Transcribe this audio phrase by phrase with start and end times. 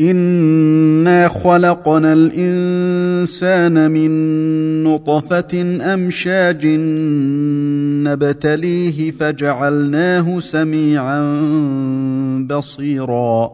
[0.00, 4.10] انا خلقنا الانسان من
[4.84, 6.66] نطفه امشاج
[8.06, 11.20] نبتليه فجعلناه سميعا
[12.50, 13.50] بصيرا.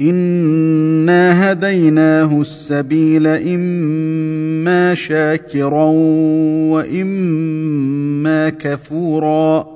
[0.00, 5.84] انا هديناه السبيل اما شاكرا
[6.72, 9.66] واما كفورا.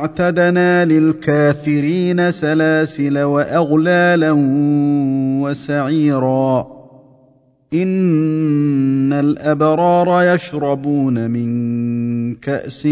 [0.00, 4.36] أعتدنا للكافرين سلاسل وأغلالا
[5.42, 6.66] وسعيرا.
[7.74, 11.50] إن الأبرار يشربون من
[12.34, 12.82] كأس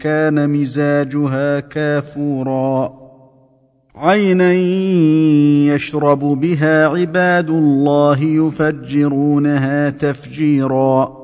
[0.00, 2.92] كان مزاجها كافورا.
[3.96, 4.52] عينا
[5.74, 11.23] يشرب بها عباد الله يفجرونها تفجيرا.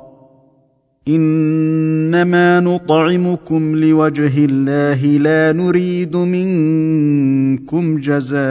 [1.07, 8.41] إنما نطعمكم لوجه الله لا نريد منكم جزاء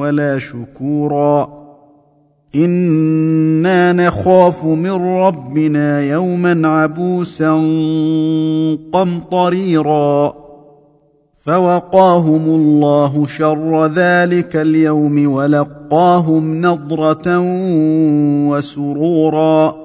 [0.00, 1.60] ولا شكورا.
[2.54, 7.52] إنا نخاف من ربنا يوما عبوسا
[8.92, 10.34] قمطريرا.
[11.40, 17.38] فوقاهم الله شر ذلك اليوم ولقاهم نضرة
[18.48, 19.76] وسرورا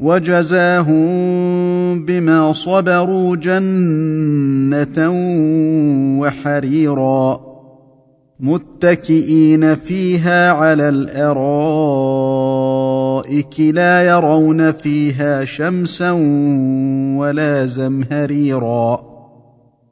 [0.00, 1.04] وجزاهم
[2.04, 5.10] بما صبروا جنة
[6.20, 7.40] وحريرا
[8.40, 11.20] متكئين فيها على الأرائك
[13.60, 16.10] لا يرون فيها شمسا
[17.18, 19.17] ولا زمهريرا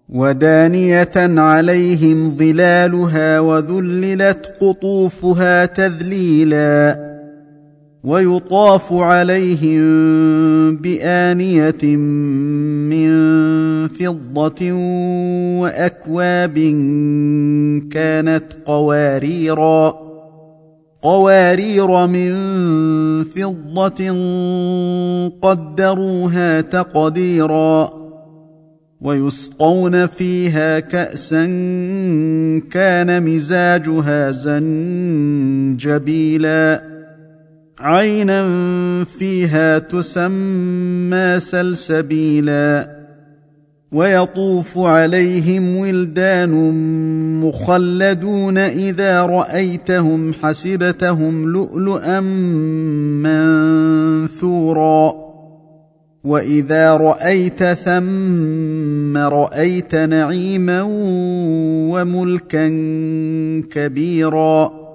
[0.08, 7.06] ودانية عليهم ظلالها وذللت قطوفها تذليلا
[8.04, 9.86] ويطاف عليهم
[10.76, 11.96] بآنية
[12.86, 13.08] من
[13.88, 14.72] فضة
[15.60, 16.54] وأكواب
[17.92, 20.06] كانت قواريرا
[21.02, 22.32] قوارير من
[23.24, 24.08] فضة
[25.42, 28.05] قدروها تقديرا
[29.00, 31.44] ويسقون فيها كأسا
[32.70, 35.76] كان مزاجها زنجبيلا.
[37.80, 38.44] عينا
[39.04, 42.96] فيها تسمى سلسبيلا.
[43.92, 46.50] ويطوف عليهم ولدان
[47.40, 52.20] مخلدون إذا رأيتهم حسبتهم لؤلؤا
[54.30, 54.95] منثورا.
[56.26, 60.82] واذا رايت ثم رايت نعيما
[61.92, 62.68] وملكا
[63.70, 64.86] كبيرا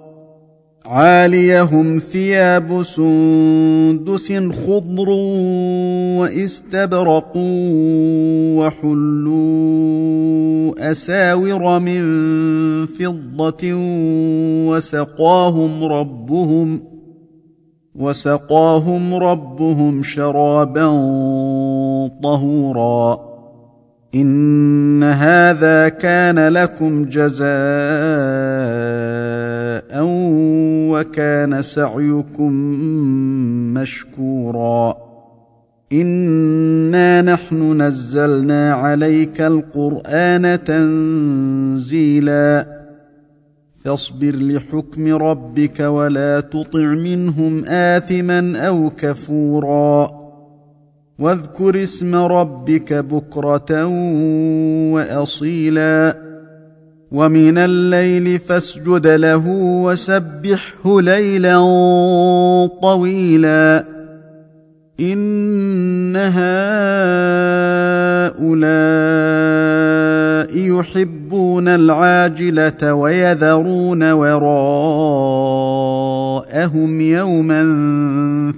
[0.85, 5.09] عاليهم ثياب سندس خضر
[6.19, 7.31] واستبرق
[8.57, 9.71] وحلوا
[10.91, 12.01] اساور من
[12.85, 13.73] فضه
[14.67, 16.90] وسقاهم ربهم
[17.95, 20.87] وسقاهم ربهم شرابا
[22.23, 23.31] طهورا.
[24.15, 27.51] إن هذا كان لكم جزاء
[30.91, 32.51] وكان سعيكم
[33.73, 34.97] مشكورا.
[35.93, 42.80] إنا نحن نزلنا عليك القرآن تنزيلا.
[43.85, 50.11] فاصبر لحكم ربك ولا تطع منهم آثما أو كفورا.
[51.19, 53.85] واذكر اسم ربك بكرة
[54.93, 56.17] وأصيلا.
[57.11, 59.47] ومن الليل فاسجد له
[59.83, 61.57] وسبحه ليلا
[62.81, 63.85] طويلا.
[64.99, 66.61] إن هؤلاء
[71.85, 74.51] العاجلة ويذرون وراءهم
[77.01, 77.63] يوما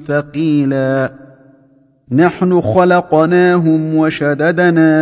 [0.07, 1.11] ثقيلا.
[2.11, 4.93] نحن خلقناهم وشددنا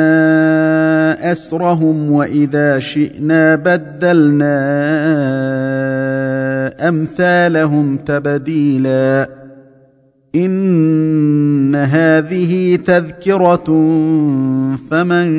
[1.31, 4.57] أسرهم وإذا شئنا بدلنا
[6.87, 9.40] أمثالهم تبديلا.
[10.35, 13.65] ان هذه تذكره
[14.89, 15.29] فمن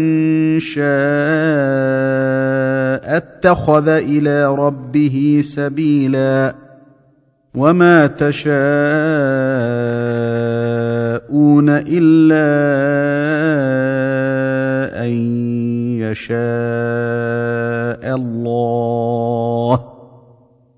[0.61, 0.83] شاء
[3.17, 6.55] اتخذ إلى ربه سبيلا
[7.55, 8.53] وما تشاءون
[11.69, 12.82] الا